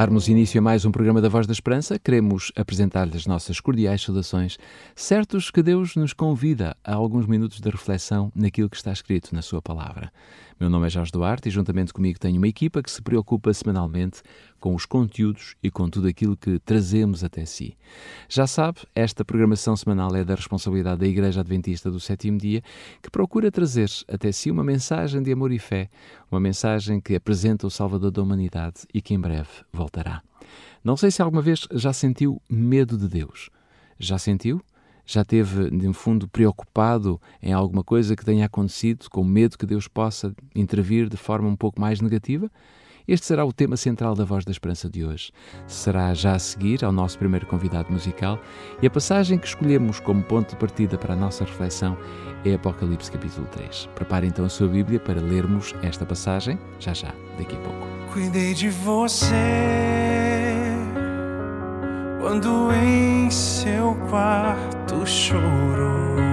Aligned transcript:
Darmos 0.00 0.28
início 0.28 0.60
a 0.60 0.62
mais 0.62 0.84
um 0.84 0.92
programa 0.92 1.20
da 1.20 1.28
Voz 1.28 1.44
da 1.44 1.52
Esperança, 1.52 1.98
queremos 1.98 2.52
apresentar-lhe 2.54 3.16
as 3.16 3.26
nossas 3.26 3.58
cordiais 3.58 4.00
saudações, 4.00 4.56
certos 4.94 5.50
que 5.50 5.60
Deus 5.60 5.96
nos 5.96 6.12
convida 6.12 6.76
a 6.84 6.94
alguns 6.94 7.26
minutos 7.26 7.60
de 7.60 7.68
reflexão 7.68 8.30
naquilo 8.32 8.70
que 8.70 8.76
está 8.76 8.92
escrito 8.92 9.34
na 9.34 9.42
Sua 9.42 9.60
palavra. 9.60 10.12
Meu 10.60 10.70
nome 10.70 10.86
é 10.86 10.90
Jorge 10.90 11.10
Duarte 11.10 11.48
e, 11.48 11.50
juntamente 11.50 11.92
comigo, 11.92 12.16
tenho 12.16 12.36
uma 12.36 12.46
equipa 12.46 12.80
que 12.80 12.92
se 12.92 13.02
preocupa 13.02 13.52
semanalmente 13.52 14.22
com 14.60 14.74
os 14.74 14.84
conteúdos 14.84 15.54
e 15.62 15.70
com 15.70 15.88
tudo 15.88 16.08
aquilo 16.08 16.36
que 16.36 16.58
trazemos 16.58 17.22
até 17.22 17.44
si. 17.44 17.76
Já 18.28 18.46
sabe, 18.46 18.80
esta 18.94 19.24
programação 19.24 19.76
semanal 19.76 20.14
é 20.14 20.24
da 20.24 20.34
responsabilidade 20.34 21.00
da 21.00 21.06
Igreja 21.06 21.40
Adventista 21.40 21.90
do 21.90 22.00
Sétimo 22.00 22.38
Dia, 22.38 22.62
que 23.02 23.10
procura 23.10 23.50
trazer 23.50 23.90
até 24.08 24.32
si 24.32 24.50
uma 24.50 24.64
mensagem 24.64 25.22
de 25.22 25.32
amor 25.32 25.52
e 25.52 25.58
fé, 25.58 25.88
uma 26.30 26.40
mensagem 26.40 27.00
que 27.00 27.14
apresenta 27.14 27.66
o 27.66 27.70
Salvador 27.70 28.10
da 28.10 28.22
humanidade 28.22 28.80
e 28.92 29.00
que 29.00 29.14
em 29.14 29.20
breve 29.20 29.48
voltará. 29.72 30.22
Não 30.82 30.96
sei 30.96 31.10
se 31.10 31.22
alguma 31.22 31.42
vez 31.42 31.66
já 31.72 31.92
sentiu 31.92 32.40
medo 32.48 32.96
de 32.96 33.08
Deus. 33.08 33.50
Já 33.98 34.18
sentiu? 34.18 34.62
Já 35.04 35.24
teve, 35.24 35.70
de 35.70 35.88
um 35.88 35.92
fundo, 35.94 36.28
preocupado 36.28 37.20
em 37.42 37.52
alguma 37.52 37.82
coisa 37.82 38.14
que 38.14 38.24
tenha 38.24 38.44
acontecido, 38.44 39.08
com 39.10 39.24
medo 39.24 39.56
que 39.56 39.64
Deus 39.64 39.88
possa 39.88 40.34
intervir 40.54 41.08
de 41.08 41.16
forma 41.16 41.48
um 41.48 41.56
pouco 41.56 41.80
mais 41.80 42.00
negativa? 42.00 42.50
Este 43.08 43.24
será 43.24 43.42
o 43.42 43.52
tema 43.54 43.74
central 43.74 44.14
da 44.14 44.22
Voz 44.22 44.44
da 44.44 44.52
Esperança 44.52 44.86
de 44.86 45.02
hoje. 45.02 45.32
Será 45.66 46.12
já 46.12 46.34
a 46.34 46.38
seguir 46.38 46.84
ao 46.84 46.92
nosso 46.92 47.18
primeiro 47.18 47.46
convidado 47.46 47.90
musical 47.90 48.38
e 48.82 48.86
a 48.86 48.90
passagem 48.90 49.38
que 49.38 49.46
escolhemos 49.46 49.98
como 49.98 50.22
ponto 50.22 50.50
de 50.50 50.56
partida 50.56 50.98
para 50.98 51.14
a 51.14 51.16
nossa 51.16 51.42
reflexão 51.42 51.96
é 52.44 52.52
Apocalipse 52.52 53.10
capítulo 53.10 53.46
3. 53.46 53.88
Prepare 53.94 54.26
então 54.26 54.44
a 54.44 54.48
sua 54.50 54.68
Bíblia 54.68 55.00
para 55.00 55.22
lermos 55.22 55.74
esta 55.82 56.04
passagem 56.04 56.58
já 56.78 56.92
já, 56.92 57.14
daqui 57.38 57.56
a 57.56 57.60
pouco. 57.60 57.86
Cuidei 58.12 58.52
de 58.52 58.68
você 58.68 59.34
quando 62.20 62.70
em 62.74 63.30
seu 63.30 63.94
quarto 64.10 65.06
chorou. 65.06 66.27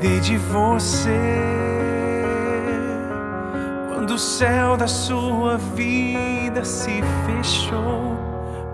Cuidei 0.00 0.20
de 0.20 0.36
você 0.36 1.18
quando 3.88 4.12
o 4.12 4.18
céu 4.18 4.76
da 4.76 4.86
sua 4.86 5.56
vida 5.56 6.64
se 6.64 7.02
fechou. 7.26 8.16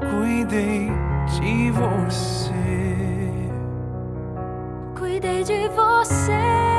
Cuidei 0.00 0.90
de 1.38 1.70
você. 1.70 3.48
Cuidei 4.94 5.42
de 5.44 5.66
você 5.68 6.73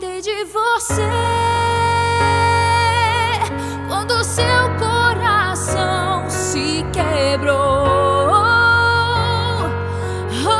Cuidei 0.00 0.22
de 0.22 0.44
você 0.44 1.10
quando 3.86 4.24
seu 4.24 4.70
coração 4.78 6.24
se 6.30 6.82
quebrou. 6.90 8.30
Oh, 10.42 10.56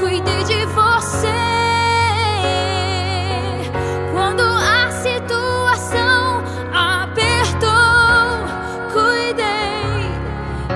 cuidei 0.00 0.42
de 0.44 0.64
você 0.64 1.28
quando 4.14 4.42
a 4.42 4.90
situação 4.90 6.42
apertou. 6.72 7.68
Cuidei 8.90 10.08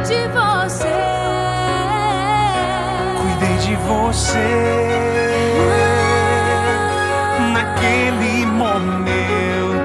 de 0.04 0.28
você. 0.34 0.92
Cuidei 3.22 3.56
de 3.56 3.74
você 3.76 5.05
naquele 7.86 8.46
momento 8.46 9.75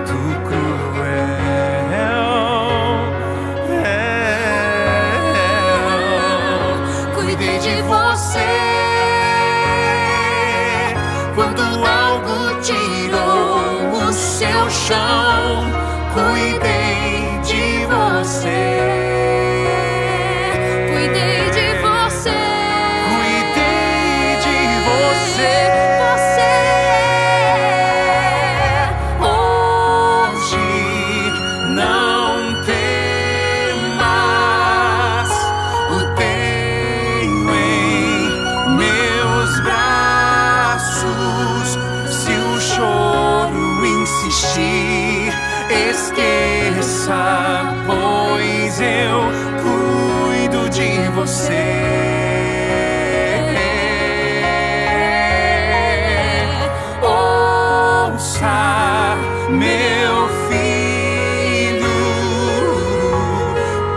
meu 59.51 60.30
filho, 60.50 61.98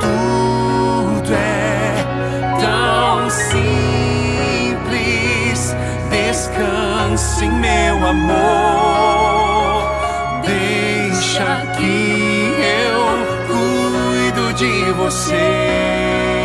tudo 0.01 1.33
é 1.35 2.05
tão 2.61 3.31
simples. 3.31 3.61
Descanse 6.11 7.47
meu 7.47 8.07
amor, 8.07 9.91
deixa 10.45 11.67
que 11.77 12.53
eu 12.61 13.01
cuido 13.47 14.53
de 14.55 14.93
você. 14.93 16.44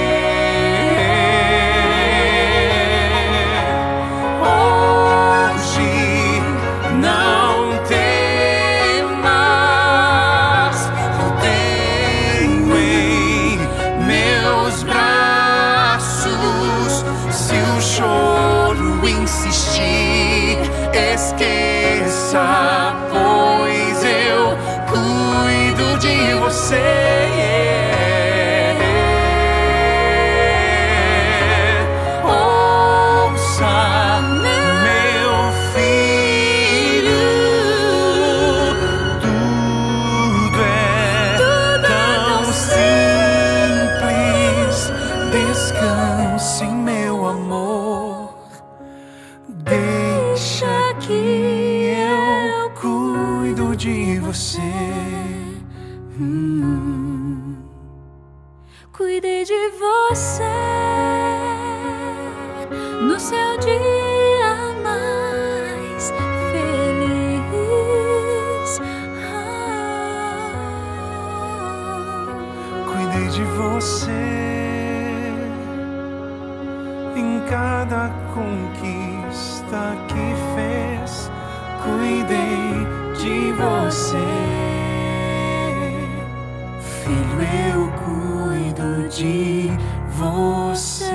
Descanse, 45.48 46.66
meu 46.66 47.26
amor. 47.26 48.36
Deixa 49.48 50.94
que 51.00 51.94
eu 51.96 52.70
cuido 52.72 53.74
de 53.74 54.20
você. 54.20 54.60
Hum, 56.20 57.56
cuidei 58.92 59.46
de 59.46 59.70
você. 59.80 60.69
Cada 77.50 78.10
conquista 78.34 79.98
que 80.08 80.36
fez. 80.56 81.32
Cuidei 81.84 82.86
de 83.18 83.52
você, 83.54 84.18
filho. 86.80 87.42
Eu 87.74 87.92
cuido 88.04 89.10
de 89.10 89.72
você. 90.12 91.10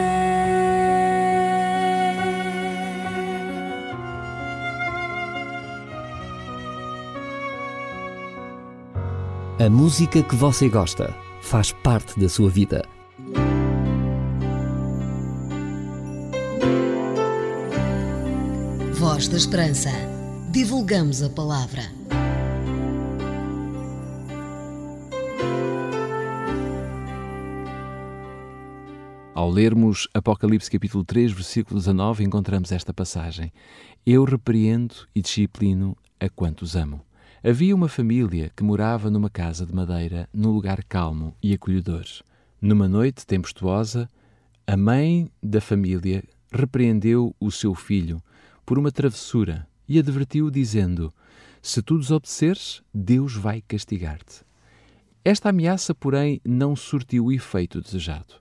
A 9.65 9.71
música 9.71 10.23
que 10.23 10.35
você 10.35 10.69
gosta 10.69 11.15
faz 11.41 11.71
parte 11.71 12.19
da 12.19 12.29
sua 12.29 12.51
vida. 12.51 12.94
Voz 19.15 19.29
da 19.29 19.37
Esperança. 19.37 19.91
Divulgamos 20.51 21.23
a 21.23 21.31
palavra. 21.31 21.83
Ao 29.33 29.49
lermos 29.49 30.09
Apocalipse 30.13 30.69
capítulo 30.69 31.05
3, 31.05 31.31
versículo 31.31 31.79
19, 31.79 32.25
encontramos 32.25 32.73
esta 32.73 32.93
passagem: 32.93 33.53
Eu 34.05 34.25
repreendo 34.25 34.97
e 35.15 35.23
disciplino 35.23 35.97
a 36.19 36.29
quantos 36.29 36.75
amo. 36.75 37.01
Havia 37.45 37.73
uma 37.73 37.87
família 37.87 38.51
que 38.57 38.65
morava 38.65 39.11
numa 39.11 39.31
casa 39.31 39.65
de 39.65 39.73
madeira, 39.73 40.29
num 40.35 40.51
lugar 40.51 40.83
calmo 40.83 41.37
e 41.41 41.55
acolhedor. 41.55 42.05
Numa 42.61 42.89
noite 42.89 43.25
tempestuosa, 43.25 44.11
a 44.67 44.77
mãe 44.77 45.31
da 45.41 45.61
família 45.61 46.25
repreendeu 46.51 47.33
o 47.39 47.53
seu 47.53 47.77
filho 47.77 48.21
por 48.65 48.79
uma 48.79 48.91
travessura 48.91 49.67
e 49.89 49.99
advertiu, 49.99 50.51
dizendo: 50.51 51.13
Se 51.63 51.83
tu 51.83 51.99
desobedeceres, 51.99 52.83
Deus 52.93 53.35
vai 53.35 53.61
castigar-te. 53.61 54.43
Esta 55.25 55.49
ameaça, 55.49 55.95
porém, 55.95 56.41
não 56.45 56.77
surtiu 56.77 57.27
o 57.27 57.33
efeito 57.33 57.81
desejado. 57.81 58.35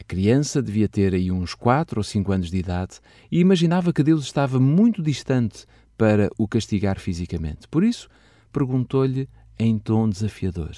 A 0.00 0.04
criança 0.04 0.62
devia 0.62 0.88
ter 0.88 1.14
aí 1.14 1.30
uns 1.30 1.54
4 1.54 2.00
ou 2.00 2.04
5 2.04 2.32
anos 2.32 2.50
de 2.50 2.56
idade 2.56 2.98
e 3.30 3.38
imaginava 3.38 3.92
que 3.92 4.02
Deus 4.02 4.24
estava 4.24 4.58
muito 4.58 5.02
distante 5.02 5.66
para 5.96 6.30
o 6.38 6.48
castigar 6.48 6.98
fisicamente. 6.98 7.68
Por 7.68 7.84
isso, 7.84 8.08
perguntou-lhe 8.52 9.28
em 9.58 9.78
tom 9.78 10.08
desafiador: 10.08 10.72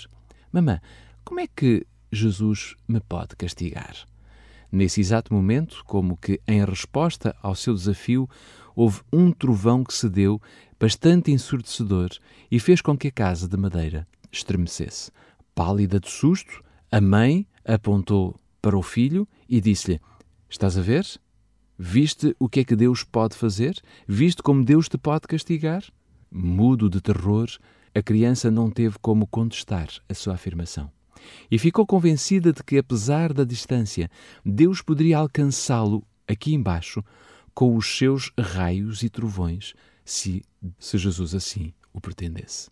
Mamã, 0.52 0.80
como 1.24 1.40
é 1.40 1.46
que 1.46 1.86
Jesus 2.10 2.74
me 2.86 3.00
pode 3.00 3.36
castigar? 3.36 3.96
Nesse 4.72 5.02
exato 5.02 5.34
momento, 5.34 5.84
como 5.84 6.16
que 6.16 6.40
em 6.48 6.64
resposta 6.64 7.36
ao 7.42 7.54
seu 7.54 7.74
desafio, 7.74 8.26
houve 8.74 9.02
um 9.12 9.30
trovão 9.30 9.84
que 9.84 9.92
se 9.92 10.08
deu, 10.08 10.40
bastante 10.80 11.30
ensurdecedor, 11.30 12.08
e 12.50 12.58
fez 12.58 12.80
com 12.80 12.96
que 12.96 13.08
a 13.08 13.12
casa 13.12 13.46
de 13.46 13.56
madeira 13.58 14.08
estremecesse. 14.32 15.12
Pálida 15.54 16.00
de 16.00 16.10
susto, 16.10 16.64
a 16.90 17.02
mãe 17.02 17.46
apontou 17.62 18.34
para 18.62 18.76
o 18.76 18.82
filho 18.82 19.28
e 19.46 19.60
disse-lhe: 19.60 20.00
Estás 20.48 20.78
a 20.78 20.80
ver? 20.80 21.06
Viste 21.78 22.34
o 22.38 22.48
que 22.48 22.60
é 22.60 22.64
que 22.64 22.76
Deus 22.76 23.04
pode 23.04 23.36
fazer? 23.36 23.78
Viste 24.08 24.42
como 24.42 24.64
Deus 24.64 24.88
te 24.88 24.96
pode 24.96 25.26
castigar? 25.26 25.84
Mudo 26.30 26.88
de 26.88 27.00
terror, 27.00 27.48
a 27.94 28.02
criança 28.02 28.50
não 28.50 28.70
teve 28.70 28.98
como 29.00 29.26
contestar 29.26 29.88
a 30.08 30.14
sua 30.14 30.34
afirmação. 30.34 30.90
E 31.50 31.58
ficou 31.58 31.86
convencida 31.86 32.52
de 32.52 32.62
que, 32.62 32.78
apesar 32.78 33.32
da 33.32 33.44
distância, 33.44 34.10
Deus 34.44 34.80
poderia 34.82 35.18
alcançá-lo 35.18 36.04
aqui 36.26 36.54
embaixo 36.54 37.04
com 37.54 37.76
os 37.76 37.86
seus 37.96 38.32
raios 38.38 39.02
e 39.02 39.08
trovões, 39.08 39.74
se, 40.04 40.42
se 40.78 40.98
Jesus 40.98 41.34
assim 41.34 41.72
o 41.92 42.00
pretendesse. 42.00 42.70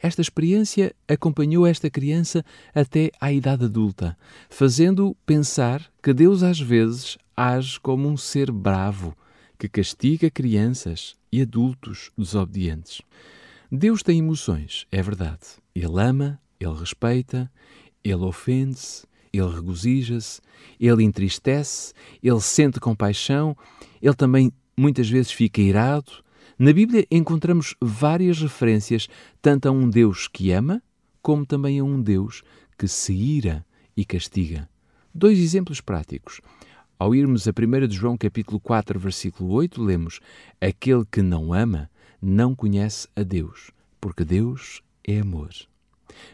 Esta 0.00 0.22
experiência 0.22 0.94
acompanhou 1.08 1.66
esta 1.66 1.90
criança 1.90 2.44
até 2.74 3.10
à 3.20 3.32
idade 3.32 3.64
adulta, 3.64 4.16
fazendo 4.48 5.16
pensar 5.26 5.90
que 6.02 6.12
Deus 6.12 6.42
às 6.42 6.60
vezes 6.60 7.18
age 7.36 7.80
como 7.80 8.08
um 8.08 8.16
ser 8.16 8.50
bravo 8.50 9.16
que 9.58 9.68
castiga 9.68 10.30
crianças 10.30 11.16
e 11.32 11.42
adultos 11.42 12.12
desobedientes. 12.16 13.02
Deus 13.70 14.02
tem 14.02 14.20
emoções, 14.20 14.86
é 14.90 15.02
verdade. 15.02 15.40
Ele 15.74 16.00
ama, 16.00 16.40
ele 16.60 16.74
respeita, 16.74 17.50
ele 18.02 18.14
ofende-se, 18.16 19.06
ele 19.32 19.54
regozija-se, 19.54 20.40
ele 20.80 21.04
entristece, 21.04 21.92
ele 22.22 22.40
sente 22.40 22.80
compaixão, 22.80 23.56
ele 24.00 24.14
também 24.14 24.52
muitas 24.76 25.08
vezes 25.08 25.32
fica 25.32 25.60
irado. 25.60 26.10
Na 26.58 26.72
Bíblia 26.72 27.06
encontramos 27.10 27.74
várias 27.80 28.40
referências 28.40 29.08
tanto 29.40 29.68
a 29.68 29.70
um 29.70 29.88
Deus 29.88 30.26
que 30.28 30.50
ama, 30.50 30.82
como 31.22 31.46
também 31.46 31.78
a 31.78 31.84
um 31.84 32.00
Deus 32.00 32.42
que 32.78 32.88
se 32.88 33.12
ira 33.12 33.64
e 33.96 34.04
castiga. 34.04 34.68
Dois 35.14 35.38
exemplos 35.38 35.80
práticos. 35.80 36.40
Ao 36.98 37.14
irmos 37.14 37.46
a 37.46 37.52
1 37.52 37.86
de 37.86 37.94
João 37.96 38.16
capítulo 38.16 38.58
4, 38.58 38.98
versículo 38.98 39.50
8, 39.50 39.82
lemos: 39.82 40.20
Aquele 40.60 41.04
que 41.04 41.22
não 41.22 41.52
ama 41.52 41.88
não 42.20 42.54
conhece 42.54 43.06
a 43.14 43.22
Deus, 43.22 43.70
porque 44.00 44.24
Deus 44.24 44.82
é 45.04 45.20
amor. 45.20 45.50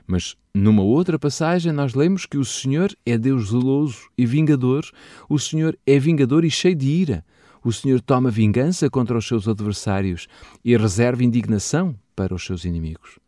Mas 0.07 0.37
numa 0.55 0.83
outra 0.83 1.19
passagem 1.19 1.73
nós 1.73 1.95
lemos 1.95 2.27
que 2.27 2.39
o 2.39 2.45
Senhor 2.45 2.95
é 3.05 3.19
Deus 3.19 3.51
zeloso 3.51 4.09
e 4.17 4.27
vingador, 4.27 4.85
o 5.29 5.39
Senhor 5.39 5.79
é 5.87 5.99
vingador 5.99 6.45
e 6.45 6.51
cheio 6.51 6.75
de 6.75 6.89
ira. 6.89 7.25
O 7.63 7.73
Senhor 7.73 8.01
toma 8.01 8.31
vingança 8.31 8.91
contra 8.91 9.17
os 9.17 9.27
seus 9.27 9.49
adversários 9.49 10.29
e 10.65 10.77
reserva 10.77 11.25
indignação 11.25 11.99
para 12.15 12.35
os 12.35 12.45
seus 12.45 12.65
inimigos. 12.65 13.19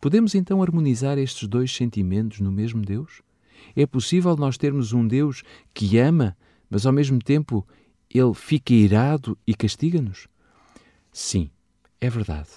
Podemos 0.00 0.34
então 0.34 0.62
harmonizar 0.62 1.16
estes 1.16 1.48
dois 1.48 1.74
sentimentos 1.74 2.40
no 2.40 2.52
mesmo 2.52 2.82
Deus? 2.82 3.22
É 3.74 3.86
possível 3.86 4.36
nós 4.36 4.58
termos 4.58 4.92
um 4.92 5.06
Deus 5.06 5.42
que 5.72 5.96
ama, 5.98 6.36
mas 6.68 6.84
ao 6.84 6.92
mesmo 6.92 7.18
tempo 7.18 7.66
ele 8.12 8.34
fica 8.34 8.74
irado 8.74 9.38
e 9.46 9.54
castiga-nos? 9.54 10.28
Sim, 11.10 11.50
é 12.00 12.10
verdade, 12.10 12.48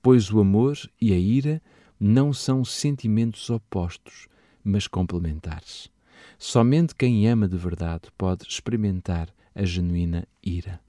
pois 0.00 0.30
o 0.30 0.40
amor 0.40 0.78
e 1.00 1.12
a 1.12 1.18
ira 1.18 1.60
não 2.04 2.32
são 2.32 2.64
sentimentos 2.64 3.48
opostos, 3.48 4.26
mas 4.64 4.88
complementares. 4.88 5.88
Somente 6.36 6.96
quem 6.96 7.28
ama 7.28 7.46
de 7.46 7.56
verdade 7.56 8.08
pode 8.18 8.44
experimentar 8.48 9.28
a 9.54 9.64
genuína 9.64 10.26
ira. 10.42 10.80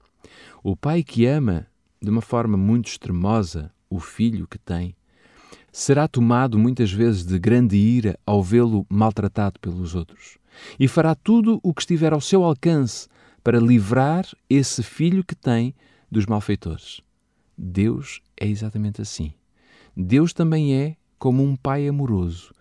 O 0.60 0.74
pai 0.74 1.04
que 1.04 1.24
ama 1.24 1.68
de 2.02 2.10
uma 2.10 2.20
forma 2.20 2.56
muito 2.56 2.88
extremosa 2.88 3.72
o 3.88 4.00
filho 4.00 4.48
que 4.48 4.58
tem, 4.58 4.96
será 5.70 6.08
tomado 6.08 6.58
muitas 6.58 6.90
vezes 6.90 7.24
de 7.24 7.38
grande 7.38 7.76
ira 7.76 8.18
ao 8.26 8.42
vê-lo 8.42 8.84
maltratado 8.88 9.60
pelos 9.60 9.94
outros, 9.94 10.36
e 10.80 10.88
fará 10.88 11.14
tudo 11.14 11.60
o 11.62 11.72
que 11.72 11.82
estiver 11.82 12.12
ao 12.12 12.20
seu 12.20 12.42
alcance 12.42 13.06
para 13.44 13.60
livrar 13.60 14.26
esse 14.50 14.82
filho 14.82 15.22
que 15.22 15.36
tem 15.36 15.76
dos 16.10 16.26
malfeitores. 16.26 17.00
Deus 17.56 18.20
é 18.36 18.48
exatamente 18.48 19.00
assim. 19.00 19.32
Deus 19.96 20.32
também 20.32 20.74
é 20.74 20.96
como 21.24 21.42
um 21.42 21.56
pai 21.56 21.88
amoroso 21.88 22.52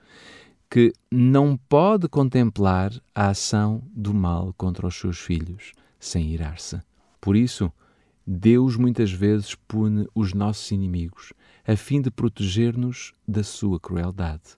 que 0.72 0.94
não 1.12 1.58
pode 1.68 2.08
contemplar 2.08 2.94
a 3.14 3.28
ação 3.28 3.84
do 3.94 4.14
mal 4.14 4.54
contra 4.58 4.88
os 4.88 4.96
seus 4.96 5.20
filhos 5.20 5.74
sem 6.00 6.30
irar-se. 6.30 6.80
Por 7.20 7.36
isso, 7.36 7.70
Deus 8.26 8.78
muitas 8.78 9.12
vezes 9.12 9.54
pune 9.54 10.08
os 10.16 10.34
nossos 10.34 10.72
inimigos 10.72 11.34
a 11.68 11.76
fim 11.76 12.00
de 12.00 12.10
proteger-nos 12.10 13.14
da 13.28 13.44
sua 13.44 13.82
crueldade. 13.82 14.56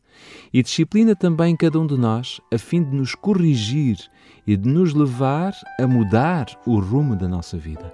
E 0.53 0.61
disciplina 0.61 1.15
também 1.15 1.55
cada 1.55 1.79
um 1.79 1.87
de 1.87 1.97
nós 1.97 2.39
a 2.53 2.59
fim 2.59 2.83
de 2.83 2.95
nos 2.95 3.15
corrigir 3.15 3.97
e 4.45 4.55
de 4.55 4.69
nos 4.69 4.93
levar 4.93 5.55
a 5.79 5.87
mudar 5.87 6.45
o 6.63 6.79
rumo 6.79 7.15
da 7.15 7.27
nossa 7.27 7.57
vida. 7.57 7.91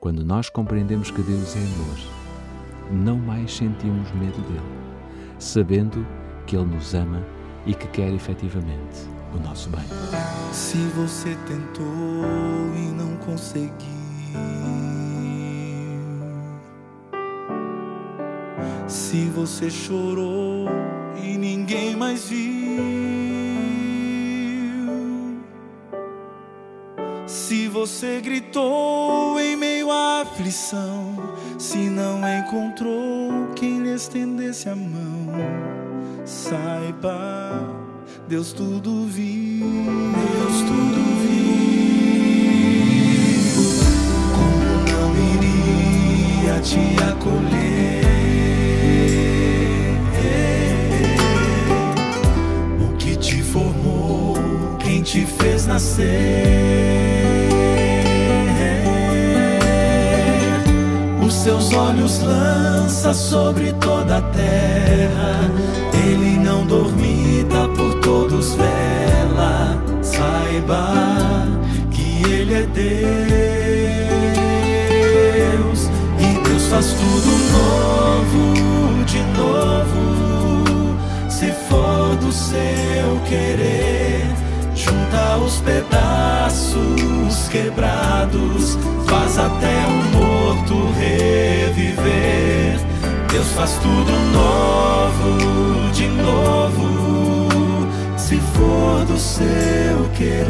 Quando 0.00 0.24
nós 0.24 0.50
compreendemos 0.50 1.12
que 1.12 1.22
Deus 1.22 1.54
é 1.54 1.60
amor, 1.60 3.02
não 3.04 3.18
mais 3.18 3.52
sentimos 3.52 4.10
medo 4.16 4.40
dele, 4.48 4.87
sabendo 5.38 6.06
que 6.46 6.56
ele 6.56 6.66
nos 6.66 6.94
ama 6.94 7.22
e 7.66 7.74
que 7.74 7.86
quer 7.88 8.12
efetivamente 8.12 9.08
o 9.34 9.38
nosso 9.38 9.68
bem. 9.70 9.84
Se 10.52 10.78
você 10.96 11.36
tentou 11.46 12.24
e 12.76 12.92
não 12.92 13.16
conseguiu, 13.16 13.98
Se 18.88 19.26
você 19.26 19.70
chorou 19.70 20.66
e 21.22 21.36
ninguém 21.36 21.94
mais 21.94 22.26
viu, 22.26 22.78
se 27.26 27.68
você 27.68 28.22
gritou 28.22 29.38
em 29.38 29.56
meio 29.56 29.90
à 29.90 30.22
aflição, 30.22 31.16
se 31.58 31.90
não 31.90 32.20
encontrou 32.26 33.47
quem 33.58 33.82
lhe 33.82 33.94
estendesse 33.94 34.68
a 34.68 34.76
mão, 34.76 35.26
saiba, 36.24 37.60
Deus 38.28 38.52
tudo 38.52 39.04
viu, 39.06 39.66
Deus 39.66 40.60
tudo 40.60 41.02
viu. 41.22 41.48
Como 44.32 44.70
não 44.92 45.10
iria 45.34 46.60
te 46.60 46.78
acolher? 47.02 48.04
O 52.80 52.96
que 52.96 53.16
te 53.16 53.42
formou, 53.42 54.36
quem 54.78 55.02
te 55.02 55.26
fez 55.26 55.66
nascer? 55.66 56.47
Olhos 61.98 62.20
lança 62.20 63.12
sobre 63.12 63.72
toda 63.74 64.18
a 64.18 64.22
terra. 64.22 65.50
Ele 66.06 66.38
não 66.38 66.64
dormita 66.64 67.68
por 67.76 67.94
todos 68.00 68.54
vela. 68.54 69.76
Saiba 70.00 71.48
que 71.90 72.22
Ele 72.24 72.54
é 72.54 72.62
Deus 75.56 75.90
e 76.18 76.48
Deus 76.48 76.66
faz 76.66 76.92
tudo 76.92 77.30
novo 77.52 79.04
de 79.04 79.20
novo. 79.36 80.96
Se 81.28 81.52
for 81.68 82.16
do 82.16 82.32
seu 82.32 83.20
querer, 83.28 84.26
junta 84.74 85.36
os 85.44 85.60
pedaços 85.60 87.48
quebrados, 87.50 88.78
faz 89.06 89.38
até 89.38 89.86
o 89.86 90.17
morto 90.48 90.74
reviver. 90.98 92.80
Deus 93.30 93.48
faz 93.48 93.72
tudo 93.82 94.12
novo 94.32 95.92
de 95.92 96.08
novo, 96.08 97.86
se 98.16 98.36
for 98.54 99.04
do 99.04 99.18
seu 99.18 100.08
querer. 100.16 100.48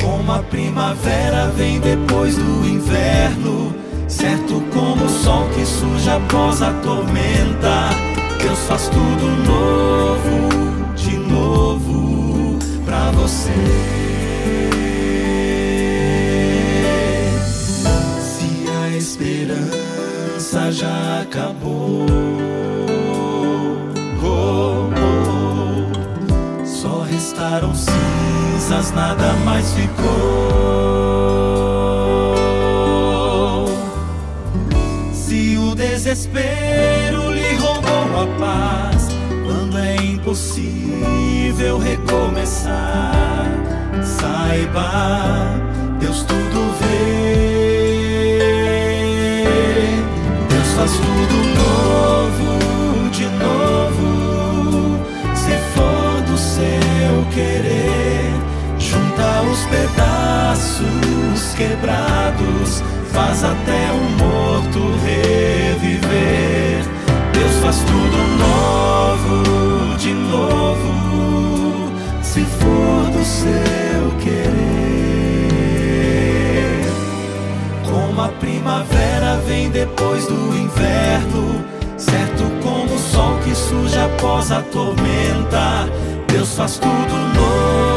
Como 0.00 0.32
a 0.32 0.38
primavera 0.38 1.52
vem 1.54 1.78
depois 1.80 2.36
do 2.36 2.66
inverno, 2.66 3.74
certo 4.08 4.62
como 4.72 5.04
o 5.04 5.08
sol 5.08 5.46
que 5.54 5.66
surge 5.66 6.08
após 6.08 6.62
a 6.62 6.72
tormenta. 6.80 7.90
Deus 8.40 8.60
faz 8.60 8.88
tudo 8.88 9.26
novo, 9.46 10.48
de 10.96 11.16
novo, 11.18 12.58
pra 12.86 13.10
você. 13.10 13.93
Já 20.74 21.20
acabou, 21.22 22.04
oh, 24.24 24.90
oh, 24.96 26.66
só 26.66 27.02
restaram 27.02 27.72
cinzas, 27.72 28.90
nada 28.90 29.34
mais 29.44 29.72
ficou. 29.72 30.04
Se 35.12 35.56
o 35.58 35.76
desespero 35.76 37.30
lhe 37.30 37.54
roubou 37.54 38.22
a 38.22 38.26
paz, 38.40 39.08
quando 39.46 39.78
é 39.78 39.94
impossível 39.94 41.78
recomeçar, 41.78 43.46
saiba, 44.02 45.43
quebrados, 61.54 62.82
faz 63.12 63.44
até 63.44 63.90
o 63.92 64.00
morto 64.18 64.80
reviver. 65.04 66.84
Deus 67.32 67.56
faz 67.62 67.76
tudo 67.78 68.16
novo, 68.38 69.96
de 69.96 70.12
novo, 70.12 71.92
se 72.22 72.44
for 72.44 73.10
do 73.10 73.24
seu 73.24 74.10
querer. 74.20 74.54
Como 77.84 78.20
a 78.22 78.28
primavera 78.28 79.40
vem 79.46 79.70
depois 79.70 80.26
do 80.26 80.56
inverno, 80.56 81.64
certo 81.96 82.44
como 82.62 82.94
o 82.94 82.98
sol 82.98 83.38
que 83.44 83.54
surge 83.54 83.98
após 83.98 84.50
a 84.50 84.60
tormenta. 84.62 85.88
Deus 86.26 86.54
faz 86.54 86.78
tudo 86.78 87.14
novo, 87.36 87.93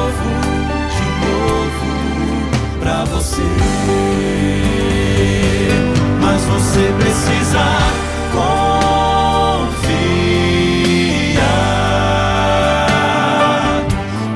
pra 2.88 3.04
você. 3.04 3.42
Mas 6.22 6.42
você 6.44 6.94
precisa 6.98 7.60
confiar 8.32 9.84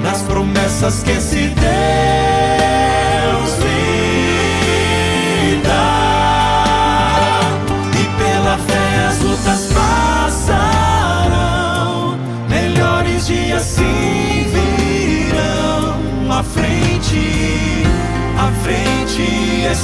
nas 0.03 0.21
promessas 0.23 1.01
que 1.01 1.11
esse 1.11 1.47
Deus 1.47 2.10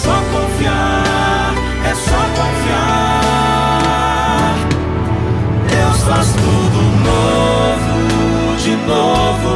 só 0.04 0.16
confiar, 0.32 1.54
é 1.84 1.94
só 1.96 2.22
confiar. 2.38 3.28
Deus 5.68 6.00
faz 6.04 6.28
tudo 6.34 6.80
novo, 7.10 7.96
de 8.64 8.76
novo. 8.86 9.54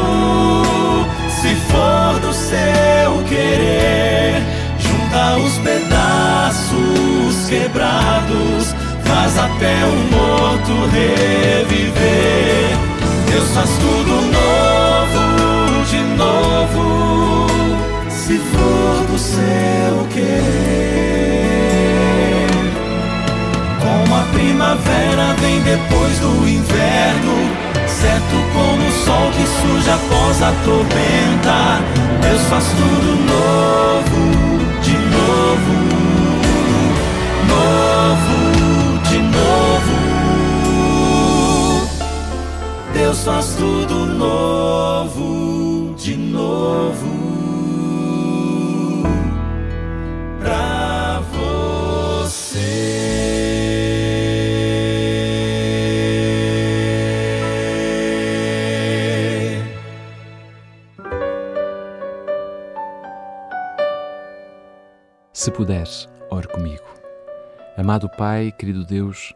Se 1.29 1.51
for 1.71 2.19
do 2.19 2.33
seu 2.33 3.24
querer, 3.29 4.41
junta 4.79 5.38
os 5.38 5.53
pedaços 5.60 7.50
quebrados, 7.50 8.75
faz 9.05 9.38
até 9.38 9.75
o 9.86 9.95
morto 10.15 10.74
reviver. 10.91 12.77
Deus 13.29 13.50
faz 13.53 13.69
tudo 13.69 14.13
novo, 14.38 14.70
seu 19.21 20.07
querer. 20.09 20.41
Como 23.79 24.15
a 24.15 24.23
primavera 24.33 25.35
vem 25.39 25.61
depois 25.61 26.19
do 26.19 26.47
inverno, 26.47 27.35
certo 27.87 28.35
como 28.53 28.87
o 28.87 28.91
sol 28.91 29.31
que 29.31 29.45
surge 29.45 29.89
após 29.91 30.41
a 30.41 30.51
tormenta. 30.65 31.79
Deus 32.21 32.41
faz 32.49 32.65
tudo 32.65 33.15
novo, 33.31 34.21
de 34.81 34.97
novo, 35.15 35.75
novo, 37.47 38.37
de 39.09 39.19
novo. 39.19 39.97
Deus 42.93 43.23
faz 43.23 43.45
tudo 43.57 44.05
novo, 44.07 45.93
de 45.95 46.15
novo. 46.17 47.30
Puderes, 65.61 66.09
ore 66.31 66.47
comigo. 66.47 66.83
Amado 67.77 68.09
Pai, 68.17 68.51
querido 68.51 68.83
Deus, 68.83 69.35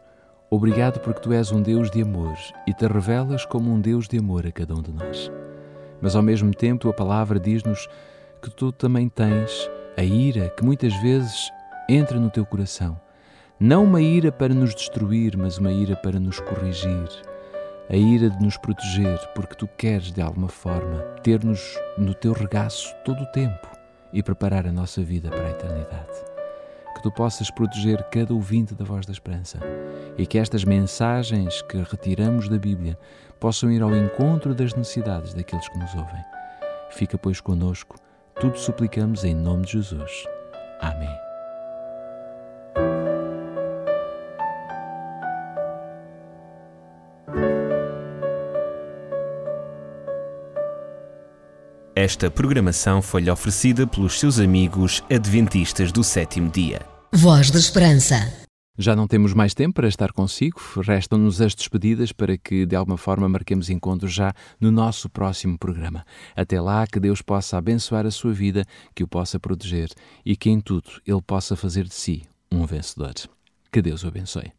obrigado 0.50 0.98
porque 0.98 1.20
tu 1.20 1.32
és 1.32 1.52
um 1.52 1.62
Deus 1.62 1.88
de 1.88 2.02
amor 2.02 2.34
e 2.66 2.74
te 2.74 2.84
revelas 2.84 3.46
como 3.46 3.72
um 3.72 3.80
Deus 3.80 4.08
de 4.08 4.18
amor 4.18 4.44
a 4.44 4.50
cada 4.50 4.74
um 4.74 4.82
de 4.82 4.90
nós. 4.90 5.30
Mas 6.00 6.16
ao 6.16 6.22
mesmo 6.24 6.52
tempo, 6.52 6.80
tua 6.80 6.92
palavra 6.92 7.38
diz-nos 7.38 7.88
que 8.42 8.50
tu 8.50 8.72
também 8.72 9.08
tens 9.08 9.70
a 9.96 10.02
ira 10.02 10.48
que 10.48 10.64
muitas 10.64 10.92
vezes 11.00 11.48
entra 11.88 12.18
no 12.18 12.28
teu 12.28 12.44
coração, 12.44 13.00
Não 13.60 13.84
uma 13.84 14.02
ira 14.02 14.32
para 14.32 14.52
nos 14.52 14.74
destruir, 14.74 15.36
mas 15.36 15.58
uma 15.58 15.70
ira 15.70 15.94
para 15.94 16.18
nos 16.18 16.40
corrigir. 16.40 17.08
A 17.88 17.94
ira 17.94 18.28
de 18.28 18.44
nos 18.44 18.56
proteger, 18.56 19.16
porque 19.32 19.54
tu 19.54 19.68
queres, 19.78 20.10
de 20.10 20.20
alguma 20.20 20.48
forma, 20.48 21.02
ter-nos 21.22 21.78
no 21.96 22.14
teu 22.14 22.32
regaço 22.32 22.92
todo 23.04 23.22
o 23.22 23.30
tempo 23.30 23.75
e 24.16 24.22
preparar 24.22 24.66
a 24.66 24.72
nossa 24.72 25.02
vida 25.02 25.28
para 25.28 25.46
a 25.46 25.50
eternidade. 25.50 26.24
Que 26.94 27.02
tu 27.02 27.12
possas 27.12 27.50
proteger 27.50 28.02
cada 28.04 28.32
ouvinte 28.32 28.74
da 28.74 28.82
voz 28.82 29.04
da 29.04 29.12
esperança 29.12 29.60
e 30.16 30.26
que 30.26 30.38
estas 30.38 30.64
mensagens 30.64 31.60
que 31.60 31.76
retiramos 31.76 32.48
da 32.48 32.56
Bíblia 32.56 32.98
possam 33.38 33.70
ir 33.70 33.82
ao 33.82 33.94
encontro 33.94 34.54
das 34.54 34.74
necessidades 34.74 35.34
daqueles 35.34 35.68
que 35.68 35.78
nos 35.78 35.94
ouvem. 35.94 36.24
Fica, 36.88 37.18
pois, 37.18 37.42
conosco, 37.42 37.96
tudo 38.40 38.58
suplicamos 38.58 39.22
em 39.22 39.34
nome 39.34 39.66
de 39.66 39.72
Jesus. 39.72 40.24
Amém. 40.80 41.25
Esta 52.06 52.30
programação 52.30 53.02
foi-lhe 53.02 53.28
oferecida 53.28 53.84
pelos 53.84 54.20
seus 54.20 54.38
amigos 54.38 55.02
adventistas 55.10 55.90
do 55.90 56.04
sétimo 56.04 56.48
dia. 56.48 56.86
Voz 57.12 57.50
da 57.50 57.58
Esperança. 57.58 58.32
Já 58.78 58.94
não 58.94 59.08
temos 59.08 59.34
mais 59.34 59.54
tempo 59.54 59.74
para 59.74 59.88
estar 59.88 60.12
consigo, 60.12 60.60
restam-nos 60.86 61.40
as 61.40 61.52
despedidas 61.52 62.12
para 62.12 62.38
que 62.38 62.64
de 62.64 62.76
alguma 62.76 62.96
forma 62.96 63.28
marquemos 63.28 63.68
encontro 63.70 64.06
já 64.06 64.32
no 64.60 64.70
nosso 64.70 65.10
próximo 65.10 65.58
programa. 65.58 66.06
Até 66.36 66.60
lá, 66.60 66.86
que 66.86 67.00
Deus 67.00 67.22
possa 67.22 67.58
abençoar 67.58 68.06
a 68.06 68.12
sua 68.12 68.32
vida, 68.32 68.64
que 68.94 69.02
o 69.02 69.08
possa 69.08 69.40
proteger 69.40 69.88
e 70.24 70.36
que 70.36 70.48
em 70.48 70.60
tudo 70.60 70.88
Ele 71.04 71.22
possa 71.26 71.56
fazer 71.56 71.88
de 71.88 71.94
si 71.94 72.22
um 72.52 72.64
vencedor. 72.64 73.14
Que 73.72 73.82
Deus 73.82 74.04
o 74.04 74.06
abençoe. 74.06 74.52